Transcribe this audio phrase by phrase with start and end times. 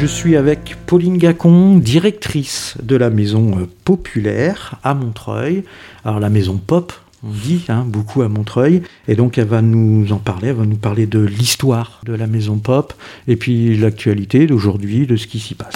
[0.00, 5.62] Je suis avec Pauline Gacon, directrice de la maison euh, populaire à Montreuil.
[6.06, 8.80] Alors la maison pop, on dit hein, beaucoup à Montreuil.
[9.08, 12.26] Et donc elle va nous en parler, elle va nous parler de l'histoire de la
[12.26, 12.94] maison pop
[13.28, 15.74] et puis l'actualité d'aujourd'hui, de ce qui s'y passe.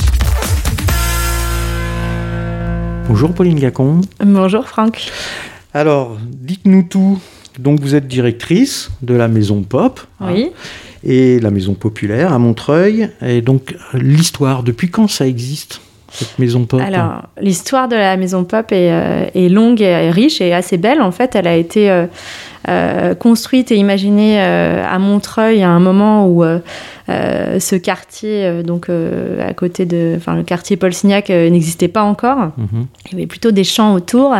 [3.08, 4.00] Bonjour Pauline Gacon.
[4.24, 5.10] Bonjour Franck.
[5.74, 7.18] Alors, dites-nous tout.
[7.58, 10.00] Donc vous êtes directrice de la maison pop.
[10.20, 10.50] hein, Oui.
[11.04, 13.08] Et la maison populaire à Montreuil.
[13.24, 16.80] Et donc, l'histoire, depuis quand ça existe, cette maison pop?
[16.80, 21.02] Alors, l'histoire de la maison pop est, euh, est longue et riche et assez belle.
[21.02, 22.06] En fait, elle a été euh,
[22.68, 26.60] euh, construite et imaginée euh, à Montreuil à un moment où euh,
[27.08, 32.52] ce quartier, donc à côté de, enfin, le quartier Paul Signac n'existait pas encore.
[32.56, 32.86] Mhm.
[33.06, 34.34] Il y avait plutôt des champs autour.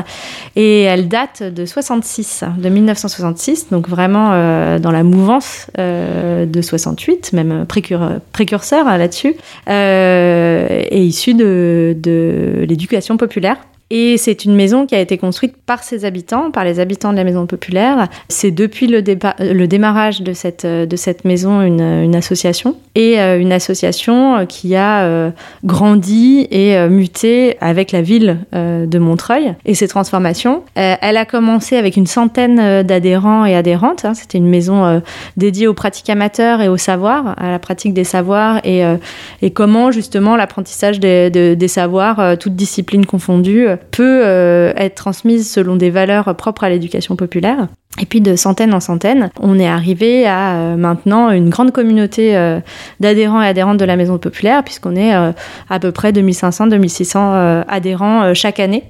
[0.57, 4.31] Et elle date de 66, de 1966, donc vraiment
[4.79, 9.35] dans la mouvance de 68, même précur- précurseur là-dessus,
[9.69, 13.59] et issue de, de l'éducation populaire.
[13.91, 17.17] Et c'est une maison qui a été construite par ses habitants, par les habitants de
[17.17, 18.09] la maison populaire.
[18.29, 22.77] C'est depuis le, dépa- le démarrage de cette, de cette maison une, une association.
[22.97, 25.31] Et euh, une association euh, qui a euh,
[25.65, 30.63] grandi et euh, muté avec la ville euh, de Montreuil et ses transformations.
[30.79, 34.05] Euh, elle a commencé avec une centaine euh, d'adhérents et adhérentes.
[34.05, 34.15] hein.
[34.15, 35.01] C'était une maison euh,
[35.37, 38.97] dédiée aux pratiques amateurs et au savoir, à la pratique des savoirs et, euh,
[39.43, 44.73] et comment justement l'apprentissage des, de- des savoirs, euh, toutes disciplines confondues, euh, peut euh,
[44.77, 47.69] être transmise selon des valeurs propres à l'éducation populaire.
[48.03, 52.37] Et puis de centaine en centaine, on est arrivé à euh, maintenant une grande communauté
[52.37, 52.59] euh,
[52.99, 55.31] d'adhérents et adhérentes de la Maison Populaire, puisqu'on est euh,
[55.71, 58.83] à peu près 2500-2600 euh, adhérents chaque année.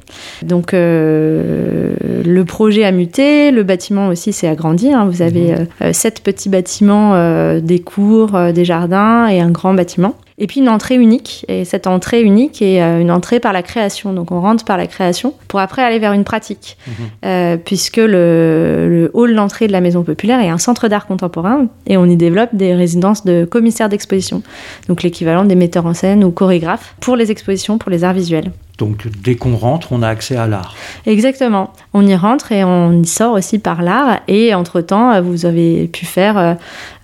[0.43, 4.91] Donc le projet a muté, le bâtiment aussi s'est agrandi.
[4.91, 5.05] hein.
[5.05, 10.15] Vous avez euh, sept petits bâtiments, des cours, des jardins et un grand bâtiment.
[10.39, 11.45] Et puis une entrée unique.
[11.49, 14.13] Et cette entrée unique est euh, une entrée par la création.
[14.13, 16.77] Donc on rentre par la création pour après aller vers une pratique.
[17.25, 21.69] Euh, puisque le, le hall d'entrée de la Maison Populaire est un centre d'art contemporain
[21.87, 24.43] et on y développe des résidences de commissaires d'exposition.
[24.89, 28.51] Donc l'équivalent des metteurs en scène ou chorégraphes pour les expositions, pour les arts visuels.
[28.79, 30.75] Donc, dès qu'on rentre, on a accès à l'art.
[31.07, 31.73] Exactement.
[31.93, 34.21] On y rentre et on y sort aussi par l'art.
[34.27, 36.55] Et entre-temps, euh, vous avez pu faire euh,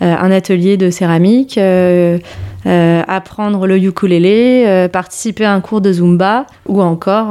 [0.02, 1.58] euh, un atelier de céramique,
[2.66, 7.28] apprendre le ukulélé, participer à un cours de Zumba ou encore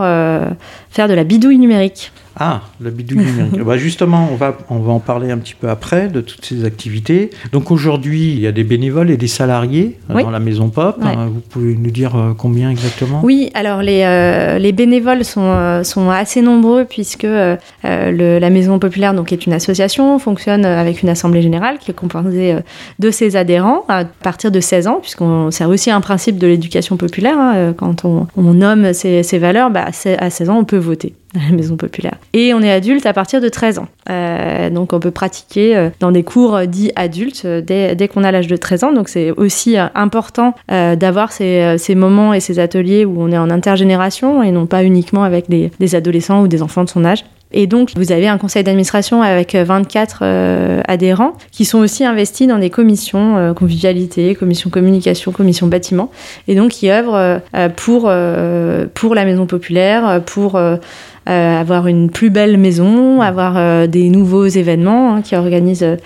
[0.89, 2.11] faire de la bidouille numérique.
[2.39, 3.61] Ah, le bidouille numérique.
[3.65, 6.63] bah justement, on va, on va en parler un petit peu après de toutes ces
[6.65, 7.31] activités.
[7.51, 10.23] Donc aujourd'hui, il y a des bénévoles et des salariés euh, Oui.
[10.23, 10.97] dans la maison pop.
[11.01, 11.07] Ouais.
[11.17, 13.19] Euh, Vous pouvez nous dire euh, combien exactement?
[13.23, 18.79] Oui, alors les, euh, les bénévoles sont, sont assez nombreux puisque euh, le- la Maison
[18.79, 22.55] Populaire donc, est une association, fonctionne avec une assemblée générale qui est composée
[22.99, 26.95] de ses adhérents à partir de 16 ans, puisqu'on c'est aussi un principe de l'éducation
[26.97, 27.37] populaire.
[27.37, 29.85] hein, quand on, on nomme ces, ces valeurs, bah,
[30.19, 32.15] à 16 ans, on peut voter la Maison Populaire.
[32.33, 33.87] Et on est adulte à partir de 13 ans.
[34.09, 38.23] Euh, donc on peut pratiquer euh, dans des cours euh, dits adultes dès, dès qu'on
[38.23, 38.93] a l'âge de 13 ans.
[38.93, 43.49] Donc c'est aussi important d'avoir ces, ces moments et ces ateliers où on est en
[43.49, 47.23] intergénération et non pas uniquement avec des, adolescents ou des enfants de son âge.
[47.51, 52.05] Et donc, vous avez un conseil d'administration avec euh, 24 euh, adhérents qui sont aussi
[52.05, 56.11] investis dans des commissions convivialité, commission communication, commission bâtiment,
[56.47, 57.41] et donc qui œuvrent
[57.75, 58.11] pour,
[58.93, 60.59] pour la maison populaire, pour
[61.29, 65.97] avoir une plus belle maison, avoir euh, des nouveaux événements hein, qui organisent euh,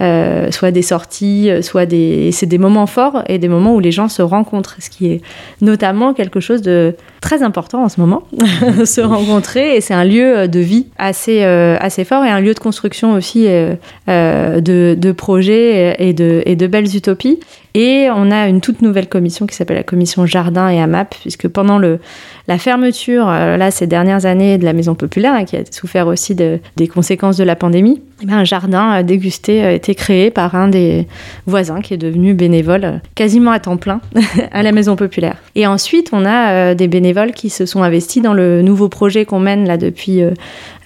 [0.00, 2.32] euh, soit des sorties, euh, soit des...
[2.32, 5.20] C'est des moments forts et des moments où les gens se rencontrent, ce qui est
[5.60, 8.22] notamment quelque chose de très important en ce moment,
[8.84, 12.54] se rencontrer, et c'est un lieu de vie assez, euh, assez fort et un lieu
[12.54, 13.74] de construction aussi euh,
[14.08, 17.38] euh, de, de projets et de, et de belles utopies.
[17.74, 21.46] Et on a une toute nouvelle commission qui s'appelle la commission Jardin et AMAP, puisque
[21.46, 22.00] pendant le,
[22.50, 26.08] la fermeture, euh, là, ces dernières années de la Maison Populaire, hein, qui a souffert
[26.08, 29.94] aussi de- des conséquences de la pandémie, eh ben, un jardin euh, dégusté a été
[29.94, 31.06] créé par un des
[31.46, 34.00] voisins qui est devenu bénévole euh, quasiment à temps plein
[34.50, 35.36] à la Maison Populaire.
[35.54, 39.24] Et ensuite, on a euh, des bénévoles qui se sont investis dans le nouveau projet
[39.24, 40.32] qu'on mène là depuis euh,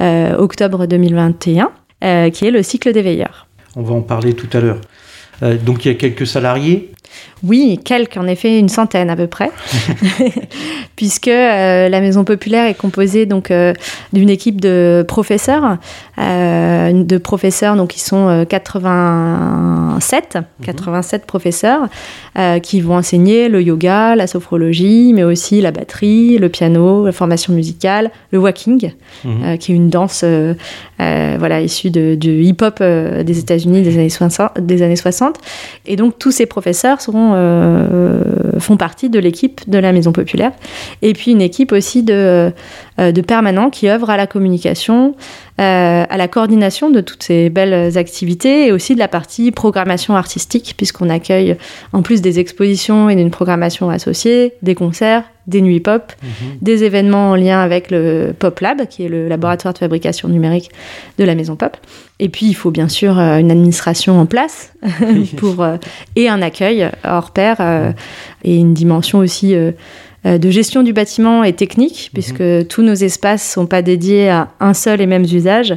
[0.02, 1.70] euh, octobre 2021,
[2.04, 3.46] euh, qui est le cycle des veilleurs.
[3.74, 4.80] On va en parler tout à l'heure.
[5.42, 6.90] Euh, donc il y a quelques salariés.
[7.42, 9.50] Oui, quelques, en effet, une centaine à peu près,
[10.96, 13.72] puisque euh, la Maison Populaire est composée donc euh,
[14.12, 15.76] d'une équipe de professeurs,
[16.18, 21.88] euh, de professeurs donc qui sont euh, 87, 87 professeurs
[22.62, 27.52] qui vont enseigner le yoga, la sophrologie, mais aussi la batterie, le piano, la formation
[27.52, 28.92] musicale, le walking,
[29.24, 29.58] Mhm.
[29.58, 30.24] qui est une danse
[30.98, 35.36] voilà issue de- du hip-hop des États-Unis des années 60, des années 60.
[35.86, 37.34] Et donc tous ces professeurs seront,
[38.58, 40.52] font partie de l'équipe de la Maison Populaire.
[41.02, 42.52] Et puis une équipe aussi de,
[42.98, 45.14] de permanents qui œuvrent à la communication,
[45.58, 50.74] à la coordination de toutes ces belles activités et aussi de la partie programmation artistique,
[50.76, 51.56] puisqu'on accueille
[51.92, 56.28] en plus des expositions et d'une programmation associée, des concerts, des nuits pop, mhm.
[56.62, 60.70] des événements en lien avec le Pop Lab, qui est le laboratoire de fabrication numérique
[61.18, 61.76] de la Maison Pop.
[62.18, 64.72] Et puis, il faut bien sûr euh, une administration en place
[65.36, 65.76] pour, euh,
[66.16, 67.92] et un accueil hors pair euh,
[68.42, 69.72] et une dimension aussi euh,
[70.24, 72.14] de gestion du bâtiment et technique, mhm.
[72.14, 75.76] puisque tous nos espaces ne sont pas dédiés à un seul et même usage.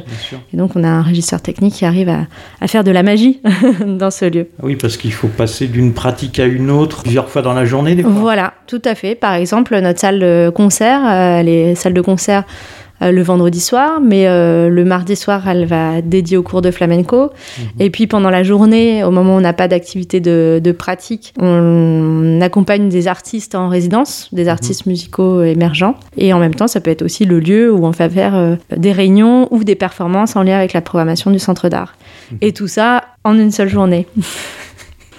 [0.52, 3.40] Et donc, on a un régisseur technique qui arrive à, faire de la magie
[3.86, 4.48] dans ce lieu.
[4.62, 7.94] Oui, parce qu'il faut passer d'une pratique à une autre plusieurs fois dans la journée,
[7.94, 8.12] des fois.
[8.12, 9.14] Voilà, tout à fait.
[9.14, 14.00] Par exemple, notre salle de concert, euh, les salles de concert euh, le vendredi soir,
[14.00, 17.30] mais euh, le mardi soir, elle va dédier au cours de flamenco.
[17.58, 17.64] Mhm.
[17.78, 22.40] Et puis pendant la journée, au moment où on n'a pas d'activité de, pratique, on
[22.40, 24.50] accompagne des artistes en résidence, des mhm.
[24.50, 25.94] artistes musicaux émergents.
[26.16, 28.56] Et en même temps, ça peut être aussi le lieu où on va faire euh,
[28.76, 31.94] des réunions ou des performances en lien avec la programmation du centre d'art.
[32.32, 32.38] Mhm.
[32.40, 34.06] Et tout ça en une seule journée.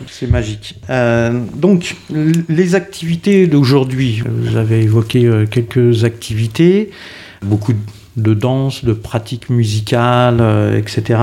[0.08, 0.80] C'est magique.
[1.58, 1.98] donc,
[2.48, 6.92] les activités d'aujourd'hui, vous avez évoqué quelques activités
[7.42, 7.74] beaucoup
[8.18, 11.20] de danse, de pratiques musicales, euh, etc.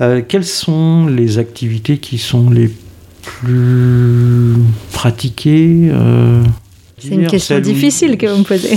[0.00, 2.70] Euh, quelles sont les activités qui sont les
[3.22, 4.56] plus
[4.92, 6.42] pratiquées euh,
[6.98, 8.76] C'est une question difficile que vous me posez.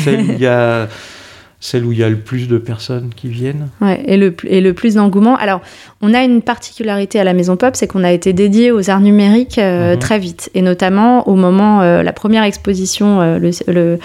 [1.66, 3.70] Celle où il y a le plus de personnes qui viennent.
[3.82, 5.36] Ouais, et le, et le plus d'engouement.
[5.36, 5.62] Alors,
[6.04, 9.00] on a une particularité à la Maison Pop, c'est qu'on a été dédié aux arts
[9.00, 10.00] numériques euh, mhm.
[10.00, 13.98] très vite, et notamment au moment, euh, la première exposition, euh, le,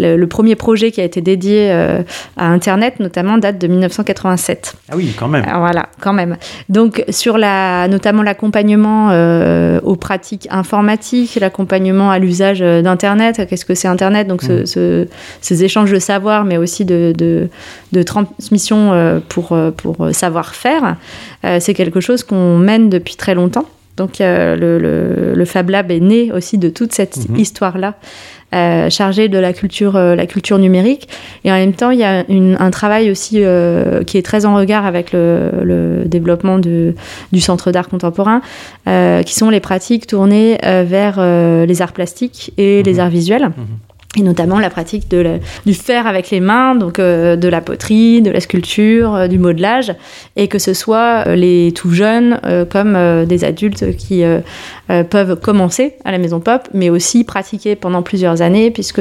[0.00, 1.70] le, premier projet qui a été dédié
[2.36, 4.74] à Internet, notamment, date de 1987.
[4.90, 5.44] Ah oui, quand même.
[5.56, 6.36] voilà, quand même.
[6.68, 9.10] Donc, sur la, notamment l'accompagnement
[9.84, 14.26] aux pratiques informatiques, l'accompagnement à l'usage d'Internet, qu'est-ce que c'est Internet?
[14.26, 14.66] Donc, mhm.
[14.66, 15.06] ce,
[15.40, 17.48] ces échanges de savoir, mais aussi de, de,
[17.92, 20.96] de transmission pour, pour savoir-faire.
[21.44, 23.66] Euh, c'est quelque chose qu'on mène depuis très longtemps.
[23.96, 27.36] Donc le, le, le, Fab Lab est né aussi de toute cette mhm.
[27.36, 27.94] histoire-là,
[28.52, 31.08] euh, chargée de la culture, euh, la culture numérique.
[31.44, 34.56] Et en même temps, il y a un travail aussi euh, qui est très en
[34.56, 36.94] regard avec le, le développement de,
[37.32, 38.40] du Centre d'art contemporain,
[38.84, 41.20] qui sont les pratiques tournées vers
[41.66, 43.00] les arts plastiques et les mhm.
[43.00, 43.48] arts visuels.
[43.56, 48.22] Mhm et notamment la pratique du faire avec les mains, donc euh, de la poterie,
[48.22, 49.94] de la sculpture, euh, du modelage,
[50.36, 52.40] et que ce soit euh, les tout jeunes
[52.70, 52.96] comme
[53.26, 54.22] des adultes qui
[55.10, 59.00] peuvent commencer à la maison pop, mais aussi pratiquer pendant plusieurs années, puisque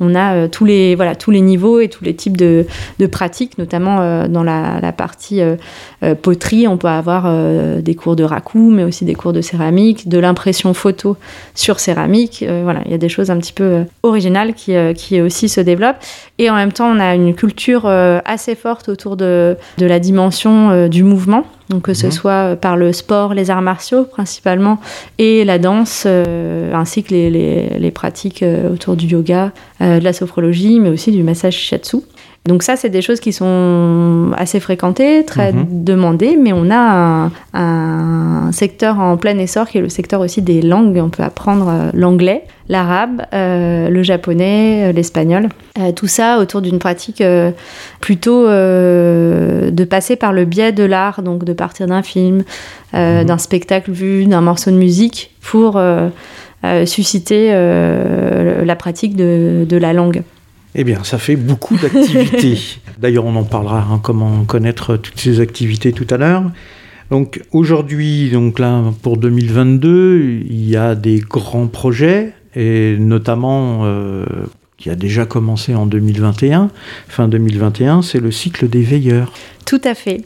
[0.00, 2.66] on a tous les voilà tous les niveaux et tous les types de,
[2.98, 5.40] de pratiques, notamment dans la, la partie
[6.22, 7.32] poterie, on peut avoir
[7.80, 11.16] des cours de raku, mais aussi des cours de céramique, de l'impression photo
[11.54, 15.20] sur céramique, voilà, il y a des choses un petit peu originales qui, euh, qui
[15.20, 15.96] aussi se développe.
[16.38, 19.98] Et en même temps, on a une culture euh, assez forte autour de, de la
[19.98, 21.44] dimension euh, du mouvement.
[21.68, 22.12] Donc que ce mhm.
[22.12, 24.78] soit par le sport, les arts martiaux principalement,
[25.18, 28.42] et la danse, ainsi que les, les, les pratiques
[28.72, 31.98] autour du yoga, de la sophrologie, mais aussi du massage shiatsu.
[32.48, 35.84] Donc ça, c'est des choses qui sont assez fréquentées, très mhm.
[35.84, 40.62] demandées, mais on a un, secteur en plein essor qui est le secteur aussi des
[40.62, 40.96] langues.
[40.96, 45.50] On peut apprendre euh, l'anglais, l'arabe, euh, le japonais, euh, l'espagnol.
[45.94, 47.22] tout ça autour d'une pratique
[48.00, 52.44] plutôt de passer par le biais de l'art, donc de partir d'un film,
[52.94, 53.24] mhm.
[53.24, 55.78] d'un spectacle vu, d'un morceau de musique pour
[56.86, 60.22] susciter la pratique de la langue.
[60.74, 62.58] Eh bien, ça fait beaucoup d'activités.
[62.98, 66.44] D'ailleurs, on en parlera, hein, comment connaître toutes ces activités tout à l'heure.
[67.10, 74.26] Donc aujourd'hui, donc là pour 2022, il y a des grands projets et notamment euh,
[74.78, 76.70] qui a déjà commencé en 2021,
[77.08, 79.32] fin 2021, c'est le cycle des veilleurs.
[79.66, 80.22] Tout à fait.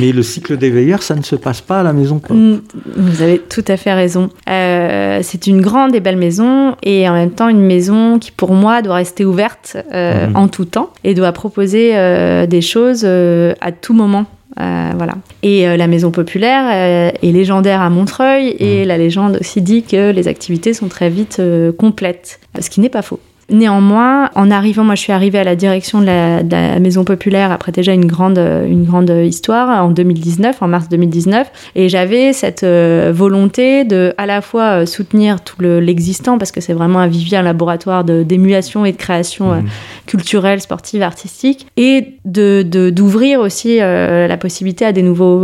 [0.00, 2.36] mais le cycle des veilleurs, ça ne se passe pas à la maison Pop.
[2.36, 2.58] Mm,
[2.94, 4.28] vous avez tout à fait raison.
[4.50, 8.52] Euh, c'est une grande et belle maison et en même temps une maison qui pour
[8.52, 10.36] moi doit rester ouverte euh, mm.
[10.36, 14.26] en tout temps et doit proposer euh, des choses à tout moment.
[14.56, 15.14] voilà.
[15.42, 18.88] Et la maison populaire est légendaire à Montreuil et mm.
[18.88, 21.40] la légende aussi dit que les activités sont très vite
[21.78, 23.20] complètes, ce qui n'est pas faux.
[23.50, 27.72] Néanmoins, en arrivant, moi je suis arrivée à la direction de la, Maison Populaire après
[27.72, 33.10] déjà une grande, une grande histoire en 2019, en mars 2019, et j'avais cette euh,
[33.14, 37.38] volonté de à la fois euh, soutenir tout l'existant, parce que c'est vraiment un vivier,
[37.38, 39.68] un laboratoire d'émulation et de création euh, mmh.
[40.04, 45.42] culturelle, sportive, artistique, et d'ouvrir de, d'ouvrir aussi la possibilité à des nouveaux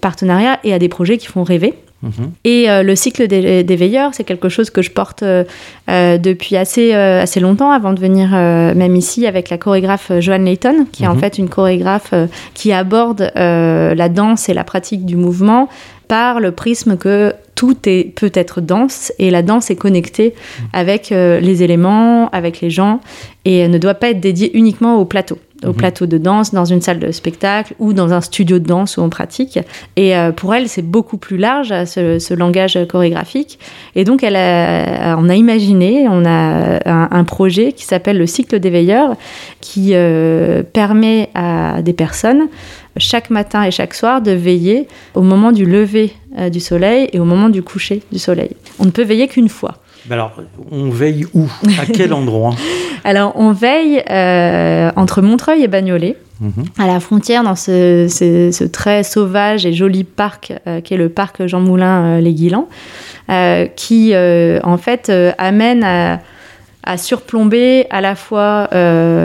[0.00, 1.74] partenariats et à des projets qui font rêver.
[2.04, 2.32] Mhm.
[2.44, 5.44] Et euh, le cycle des, veilleurs, c'est quelque chose que je porte euh,
[5.88, 10.86] euh, depuis assez, assez longtemps, avant de venir même ici avec la chorégraphe Joanne Layton,
[10.92, 11.20] qui est en mhm.
[11.20, 12.12] fait une chorégraphe
[12.52, 15.68] qui aborde la danse et la pratique du mouvement
[16.08, 20.66] par le prisme que tout est peut être danse et la danse est connectée mhm.
[20.72, 23.00] avec les éléments, avec les gens
[23.44, 25.74] et ne doit pas être dédiée uniquement au plateau au mhm.
[25.74, 29.02] plateau de danse, dans une salle de spectacle ou dans un studio de danse où
[29.02, 29.58] on pratique.
[29.96, 33.58] Et euh, pour elle, c'est beaucoup plus large, ce, langage chorégraphique.
[33.94, 38.60] Et donc, elle a, on a imaginé, on a un, projet qui s'appelle le cycle
[38.60, 39.16] des veilleurs,
[39.60, 42.48] qui euh, permet à des personnes
[42.96, 47.18] chaque matin et chaque soir de veiller au moment du lever euh, du soleil et
[47.18, 48.50] au moment du coucher du soleil.
[48.78, 49.76] On ne peut veiller qu'une fois.
[50.10, 50.32] Alors,
[50.70, 51.48] on veille où?
[51.80, 52.54] À quel endroit?
[53.04, 56.64] Alors, on veille euh, entre Montreuil et Bagnolet, mhm.
[56.78, 61.46] à la frontière, dans ce, très sauvage et joli parc euh, qui est le parc
[61.46, 62.68] Jean Moulin-Les Guilans,
[63.76, 66.20] qui, en fait, amène à
[66.86, 68.68] à surplomber à la fois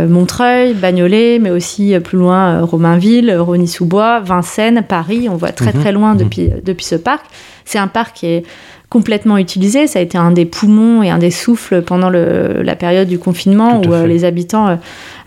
[0.07, 5.27] Montreuil, Bagnolet, mais aussi plus loin Romainville, Rony-sous-Bois, Vincennes, Paris.
[5.29, 5.81] On voit très mhm.
[5.81, 6.19] très loin mhm.
[6.19, 7.25] depuis, depuis ce parc.
[7.65, 8.43] C'est un parc qui est
[8.89, 9.85] complètement utilisé.
[9.87, 13.81] Ça a été un des poumons et un des souffles pendant la période du confinement
[13.81, 14.75] où euh, les habitants euh,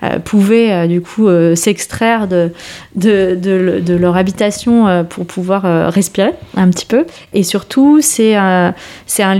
[0.02, 2.50] euh, pouvaient du coup s'extraire de
[2.96, 7.04] de, de, leur habitation pour pouvoir respirer un petit peu.
[7.32, 8.74] Et surtout, c'est un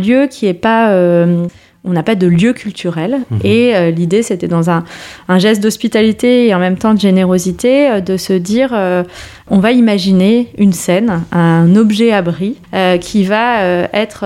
[0.00, 0.92] lieu qui est pas
[1.84, 3.20] on n'a pas de lieu culturel.
[3.30, 3.40] Mhm.
[3.44, 4.84] Et euh, l'idée, c'était dans un,
[5.38, 9.02] geste d'hospitalité et en même temps de générosité, euh, de se dire, euh,
[9.54, 12.56] on va imaginer une scène, un objet abri
[13.00, 14.24] qui va être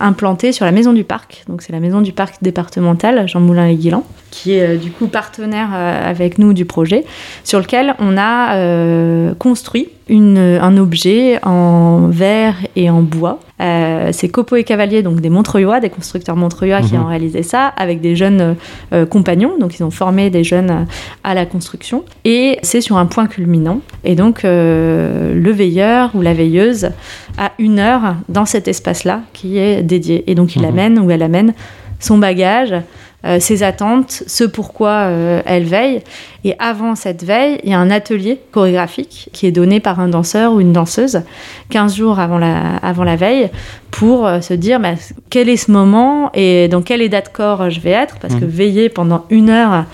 [0.00, 1.44] implanté sur la maison du parc.
[1.48, 5.06] Donc c'est la maison du parc départemental Jean Moulin et Guilan, qui est du coup
[5.06, 7.04] partenaire avec nous du projet,
[7.42, 13.40] sur lequel on a construit un objet en verre et en bois.
[13.60, 17.02] Euh, c'est Copo et Cavalier, donc des Montreuillois, des constructeurs Montreuillois qui mhm.
[17.02, 18.56] ont réalisé ça avec des jeunes
[18.92, 19.58] euh, compagnons.
[19.58, 20.86] Donc ils ont formé des jeunes
[21.24, 22.04] à la construction.
[22.24, 23.80] Et c'est sur un point culminant.
[24.04, 26.90] Et donc euh, le veilleur ou la veilleuse
[27.38, 30.24] a une heure dans cet espace-là qui est dédié.
[30.26, 30.68] Et donc il mhm.
[30.68, 31.54] amène ou elle amène
[32.00, 32.74] son bagage,
[33.24, 36.02] euh, ses attentes, ce pourquoi euh, elle veille.
[36.44, 40.08] Et avant cette veille, il y a un atelier chorégraphique qui est donné par un
[40.08, 41.22] danseur ou une danseuse
[41.70, 43.50] 15 jours avant la, avant la veille
[43.90, 44.94] pour euh, se dire bah,
[45.30, 48.18] quel est ce moment et dans quel état de corps je vais être.
[48.20, 48.48] Parce que mmh.
[48.48, 49.84] veiller pendant une heure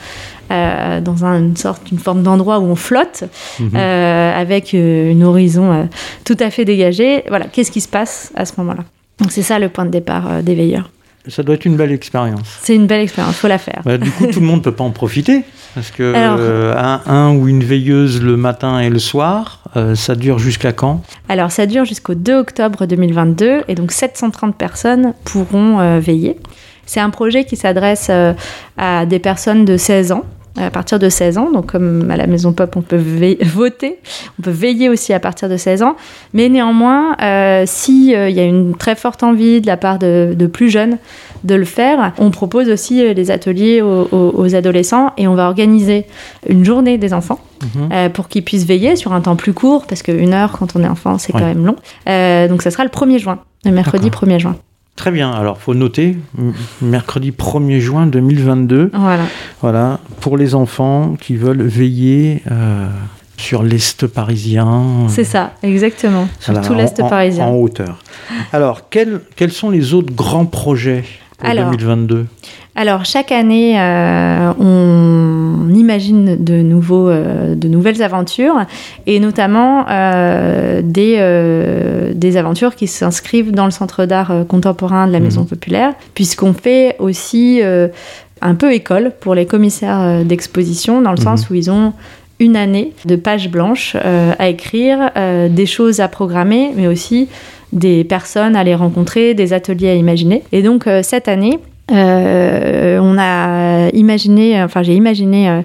[0.50, 3.24] dans une sorte, une forme d'endroit où on flotte,
[3.58, 3.76] mmh.
[3.76, 5.88] avec une horizon
[6.24, 7.24] tout à fait dégagée.
[7.28, 8.84] Voilà, qu'est-ce qui se passe à ce moment-là?
[9.20, 10.90] Donc c'est ça le point de départ des veilleurs.
[11.26, 12.58] Ça doit être une belle expérience.
[12.62, 13.80] C'est une belle expérience, faut la faire.
[13.84, 15.42] Bah, du coup, tout le monde ne peut pas en profiter.
[15.74, 16.74] Parce que euh,
[17.06, 21.02] un, ou une veilleuse le matin et le soir, euh, ça dure jusqu'à quand?
[21.30, 23.62] Alors, ça dure jusqu'au 2 octobre 2022.
[23.68, 26.36] Et donc, 730 personnes pourront euh, veiller.
[26.84, 28.10] C'est un projet qui s'adresse
[28.76, 30.24] à des personnes de 16 ans
[30.56, 31.50] à partir de 16 ans.
[31.50, 32.96] Donc, comme à la Maison Pop, on peut
[33.42, 33.98] voter,
[34.38, 35.96] on peut veiller aussi à partir de 16 ans.
[36.32, 40.48] Mais néanmoins, euh, s'il euh, y a une très forte envie de la part de,
[40.52, 40.98] plus jeunes
[41.42, 46.06] de le faire, on propose aussi euh, des ateliers aux, adolescents et on va organiser
[46.48, 47.40] une journée des enfants.
[47.64, 48.10] Mhm.
[48.10, 50.88] pour qu'ils puissent veiller sur un temps plus court, parce qu'une heure quand on est
[50.88, 51.76] enfant, c'est quand même long.
[52.48, 54.56] donc ça sera le 1er juin, le mercredi 1er juin.
[54.96, 56.16] Très bien, alors faut noter,
[56.80, 58.90] mercredi 1er juin 2022.
[58.94, 59.24] Voilà.
[59.60, 62.86] Voilà, pour les enfants qui veulent veiller euh,
[63.36, 65.08] sur l'Est parisien.
[65.08, 67.46] C'est ça, exactement, sur tout l'Est parisien.
[67.46, 67.98] En hauteur.
[68.52, 71.04] Alors, quels, quels sont les autres grands projets
[71.38, 72.26] pour 2022
[72.76, 78.64] alors, chaque année, euh, on imagine de, nouveaux, euh, de nouvelles aventures,
[79.06, 85.20] et notamment euh, des, des aventures qui s'inscrivent dans le centre d'art contemporain de la
[85.20, 85.48] Maison mhm.
[85.48, 87.60] Populaire, puisqu'on fait aussi
[88.42, 91.24] un peu école pour les commissaires d'exposition, dans le mhm.
[91.24, 91.92] sens où ils ont
[92.40, 95.10] une année de pages blanches à écrire,
[95.48, 97.28] des choses à programmer, mais aussi
[97.74, 100.42] des personnes à les rencontrer, des ateliers à imaginer.
[100.52, 101.58] Et donc, cette année,
[101.90, 105.60] euh, on a imaginé, enfin j'ai imaginé euh,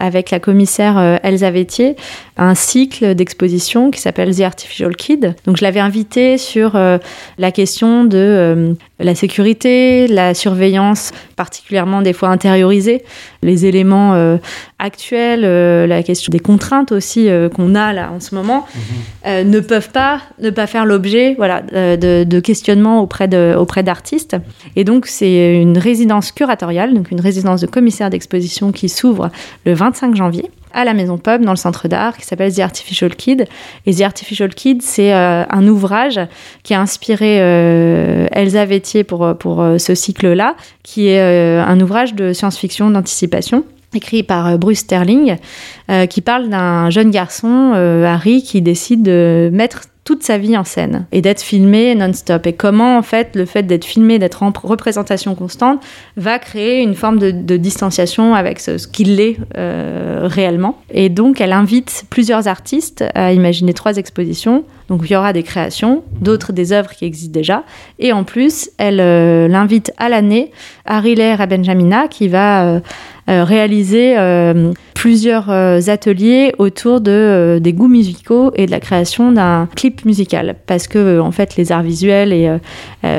[0.00, 1.94] avec la commissaire euh, Elsa Vétier
[2.36, 5.36] un cycle d'exposition qui s'appelle The Artificial Kid.
[5.44, 12.30] Donc je l'avais invité sur la question de la sécurité, la surveillance particulièrement des fois
[12.30, 13.04] intériorisée,
[13.42, 14.38] les éléments
[14.78, 15.42] actuels,
[15.86, 18.66] la question des contraintes aussi qu'on a là en ce moment,
[19.26, 19.50] mhm.
[19.50, 24.32] ne peuvent pas ne pas faire l'objet voilà, de, de questionnements auprès d'artistes.
[24.32, 29.30] Auprès Et donc c'est une résidence curatoriale, donc une résidence de commissaire d'exposition qui s'ouvre
[29.64, 33.14] le 25 janvier à la Maison Pub dans le centre d'art qui s'appelle The Artificial
[33.14, 33.46] Kid.
[33.86, 36.20] Et The Artificial Kid, c'est un ouvrage
[36.62, 37.36] qui a inspiré
[38.30, 43.64] Elsa Vétier pour, pour ce cycle-là, qui est un ouvrage de science-fiction d'anticipation
[43.94, 45.38] écrit par Bruce Sterling,
[46.08, 47.72] qui parle d'un jeune garçon,
[48.06, 52.44] Harry, qui décide de mettre toute sa vie en scène et d'être filmé non-stop.
[52.48, 55.80] Et comment, en fait, le fait d'être filmé, d'être en représentation constante,
[56.16, 60.80] va créer une forme de, distanciation avec ce, qu'il est euh, réellement.
[60.90, 64.64] Et donc, elle invite plusieurs artistes à imaginer trois expositions.
[64.88, 67.62] Donc, il y aura des créations, d'autres des œuvres qui existent déjà.
[68.00, 70.50] Et en plus, elle euh, l'invite à l'année
[70.86, 72.80] Harry Lair à Benjamina, qui va
[73.30, 78.80] euh, euh, réaliser euh, plusieurs euh, ateliers autour de, des goûts musicaux et de la
[78.80, 80.56] création d'un clip musical.
[80.66, 82.50] Parce que, en fait, les arts visuels, et,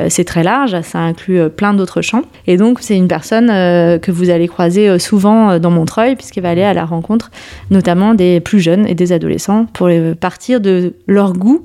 [0.08, 2.22] c'est très large, ça inclut plein d'autres champs.
[2.46, 6.62] Et donc, c'est une personne que vous allez croiser souvent dans Montreuil, puisqu'elle va aller
[6.62, 7.30] à la rencontre
[7.70, 9.90] notamment des plus jeunes et des adolescents pour
[10.20, 11.64] partir de leur goût.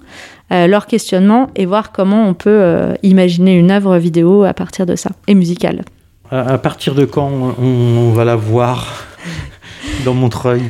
[0.50, 5.12] leur questionnement et voir comment on peut imaginer une œuvre vidéo à partir de ça,
[5.28, 5.84] et musicale.
[6.30, 7.30] À, partir de quand
[7.62, 9.06] on, va la voir
[10.06, 10.62] dans Montreuil?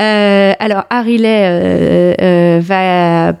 [0.00, 3.34] Euh, Alors, Harry euh, euh, va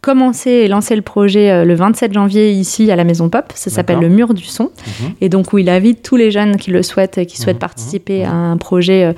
[0.00, 3.52] commencer et lancer le projet le 27 janvier ici à la Maison Pop.
[3.54, 4.64] Ça s'appelle le Mur du Son.
[4.64, 5.12] Mhm.
[5.20, 7.60] Et donc, où il invite tous les jeunes qui le souhaitent, qui souhaitent mhm.
[7.60, 9.14] participer à un projet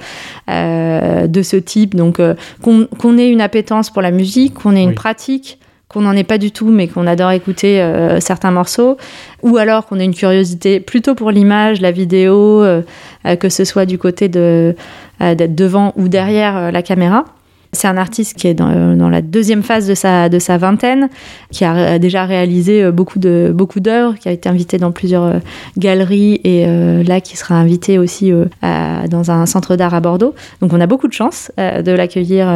[0.49, 1.97] de ce type.
[1.97, 2.20] Donc,
[2.61, 5.59] qu'on ait une appétence pour la musique, qu'on ait une pratique
[5.90, 8.97] qu'on n'en ait pas du tout, mais qu'on adore écouter euh, certains morceaux,
[9.42, 12.82] ou alors qu'on ait une curiosité plutôt pour l'image, la vidéo, euh,
[13.26, 14.75] euh, que ce soit du côté de
[15.20, 17.26] d'être devant ou derrière la caméra.
[17.72, 21.08] C'est un artiste qui est dans, dans, la deuxième phase de sa, de sa vingtaine,
[21.52, 25.22] qui a déjà réalisé euh, beaucoup de beaucoup d'œuvres, qui a été invité dans plusieurs
[25.22, 25.38] euh,
[25.78, 30.34] galeries et euh, là qui sera invité aussi dans un centre d'art à Bordeaux.
[30.60, 32.48] Donc on a beaucoup de chance de l'accueillir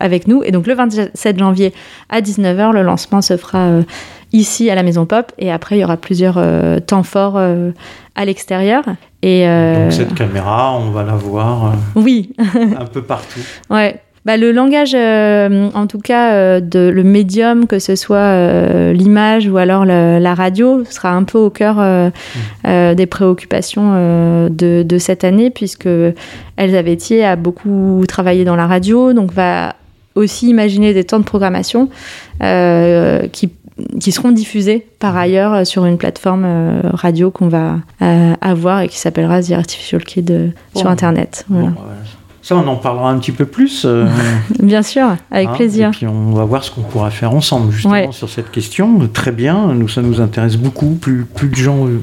[0.00, 0.42] avec nous.
[0.42, 1.72] Et donc le 27 janvier
[2.08, 3.80] à 19h, le lancement se fera
[4.32, 6.40] ici à la Maison Pop et après il y aura plusieurs
[6.86, 8.84] temps forts à l'extérieur.
[9.22, 12.32] Et Donc cette caméra, on va la voir oui.
[12.38, 13.40] un peu partout.
[13.70, 18.16] Ouais, bah, le langage, euh, en tout cas, euh, de, le médium, que ce soit
[18.16, 22.94] euh, l'image ou alors la radio, sera un peu au cœur mmh.
[22.94, 25.88] des préoccupations de, de, cette année, puisque
[26.56, 29.76] Elsa a beaucoup travaillé dans la radio, donc va
[30.14, 31.88] aussi imaginer des temps de programmation
[32.40, 33.50] qui
[33.98, 36.46] qui seront diffusés par ailleurs sur une plateforme
[36.92, 37.78] radio qu'on va
[38.40, 41.44] avoir et qui s'appellera The Artificial Kid sur Internet.
[41.48, 41.70] Voilà.
[41.70, 41.82] Bah
[42.44, 43.86] ça, on en parlera un petit peu plus.
[43.86, 44.06] Euh,
[44.62, 45.88] Bien sûr, avec hein, plaisir.
[45.88, 49.08] Et puis on va voir ce qu'on pourra faire ensemble justement sur cette question.
[49.08, 50.90] Très bien, nous ça nous intéresse beaucoup.
[51.00, 52.02] Plus, plus de gens euh,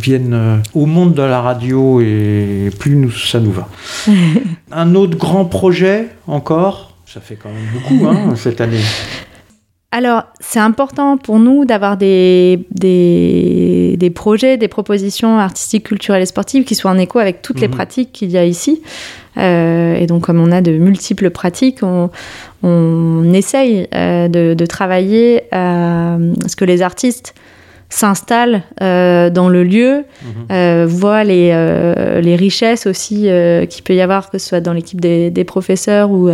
[0.00, 3.68] viennent euh, au monde de la radio et plus nous, ça nous va.
[4.70, 8.78] un autre grand projet encore, ça fait quand même beaucoup hein, cette année.
[9.92, 16.26] Alors, c'est important pour nous d'avoir des, des, des, projets, des propositions artistiques, culturelles et
[16.26, 17.74] sportives qui soient en écho avec toutes les mhm.
[17.74, 18.82] pratiques qu'il y a ici.
[19.36, 22.10] Euh, et donc, comme on a de multiples pratiques, on,
[22.62, 27.34] on essaye euh, de, de, travailler à ce que les artistes
[27.90, 30.30] s'installe euh, dans le lieu, mhm.
[30.52, 33.28] euh, voit les, euh, les, richesses aussi
[33.68, 36.30] qu'il peut y avoir, que ce soit dans l'équipe des, des, professeurs ou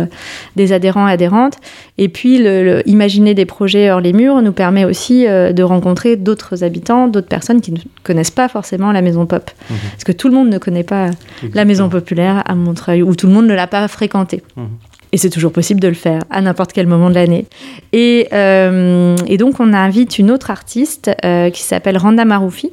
[0.55, 1.57] des adhérents et adhérentes.
[1.97, 6.63] Et puis, le, imaginer des projets hors les murs nous permet aussi de rencontrer d'autres
[6.63, 9.49] habitants, d'autres personnes qui ne connaissent pas forcément la maison pop.
[9.69, 9.77] Mhm.
[9.91, 11.09] Parce que tout le monde ne connaît pas
[11.53, 14.43] la maison populaire à Montreuil, ou tout le monde ne l'a pas fréquentée.
[14.55, 14.67] Mhm.
[15.13, 17.45] Et c'est toujours possible de le faire à n'importe quel moment de l'année.
[17.93, 22.71] Et, euh, donc, on invite une autre artiste euh, qui s'appelle Randa Maroufi,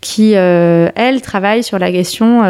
[0.00, 2.42] qui, euh, elle, travaille sur la question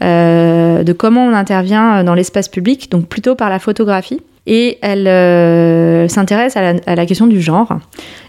[0.00, 4.22] de comment on intervient dans l'espace public, donc plutôt par la photographie.
[4.48, 7.76] Et elle s'intéresse à, à, la question du genre.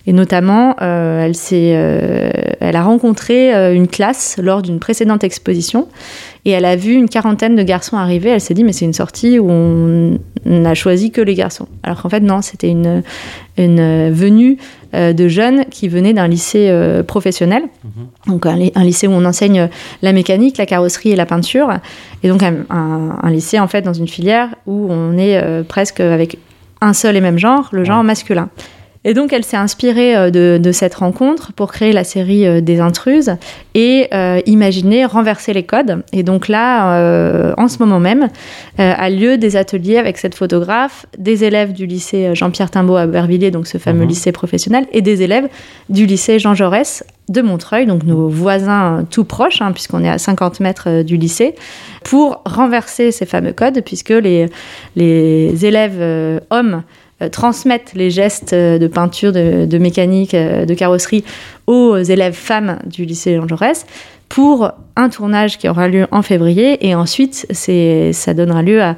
[0.07, 5.87] Et notamment, elle, elle a rencontré une classe lors d'une précédente exposition
[6.47, 8.29] et elle a vu une quarantaine de garçons arriver.
[8.29, 11.67] Elle s'est dit, mais c'est une sortie où on n'a choisi que les garçons.
[11.83, 13.03] Alors qu'en fait, non, c'était une,
[13.57, 14.57] une venue
[14.93, 17.63] euh, de jeunes qui venaient d'un lycée euh, professionnel.
[17.83, 18.31] Mhm.
[18.33, 19.67] Donc un, lycée où on enseigne
[20.01, 21.69] la mécanique, la carrosserie et la peinture.
[22.23, 26.37] Et donc un, lycée, en fait, dans une filière où on est euh, presque avec
[26.79, 28.47] un seul et même genre, le genre masculin.
[29.07, 32.59] Et donc, elle s'est inspirée euh, de, de, cette rencontre pour créer la série euh,
[32.59, 33.31] des intruses
[33.73, 36.03] et euh, imaginer renverser les codes.
[36.11, 38.27] Et donc là, euh, en ce moment même,
[38.81, 43.05] euh, a lieu des ateliers avec cette photographe, des élèves du lycée Jean-Pierre Timbaud à
[43.05, 44.09] Aubervilliers, donc ce fameux Mhm.
[44.09, 45.47] lycée professionnel, et des élèves
[45.87, 50.17] du lycée Jean Jaurès de Montreuil, donc nos voisins tout proches, hein, puisqu'on est à
[50.17, 51.55] 50 mètres du lycée,
[52.03, 54.47] pour renverser ces fameux codes, puisque les,
[54.97, 56.83] les élèves hommes
[57.21, 61.23] euh, transmettent les gestes euh, de peinture, de, mécanique, euh, de carrosserie
[61.65, 63.87] aux élèves femmes du lycée Jean Jaurès
[64.29, 68.97] pour un tournage qui aura lieu en février et ensuite ça donnera lieu à,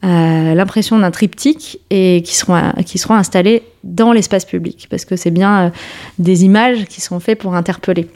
[0.00, 5.16] à l'impression d'un triptyque et qui seront qui seront installés dans l'espace public parce que
[5.16, 5.72] c'est bien
[6.18, 8.08] des images qui sont faites pour interpeller.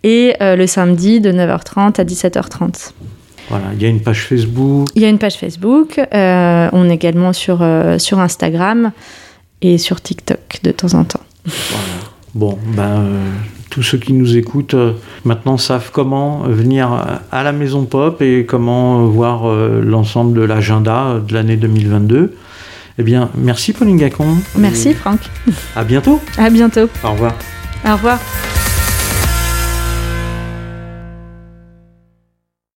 [0.03, 2.91] et euh, le samedi de 9h30 à 17h30.
[3.49, 4.87] Voilà, il y a une page Facebook.
[4.95, 7.65] Il y a une page Facebook, on est également sur,
[7.97, 8.91] sur Instagram
[9.61, 11.19] et sur TikTok de temps en temps.
[11.45, 12.12] Voilà.
[12.35, 13.19] Bon, ben, euh,
[13.69, 14.93] tous ceux qui nous écoutent euh,
[15.23, 16.89] maintenant savent comment venir
[17.31, 22.35] à la Maison Pop et comment voir euh, l'ensemble de l'agenda de l'année 2022.
[22.99, 24.37] Eh bien, merci Pauline Gacon.
[24.57, 25.19] Merci Franck,
[25.75, 26.19] À bientôt.
[26.37, 27.33] à bientôt, Au revoir.
[27.87, 28.19] au revoir.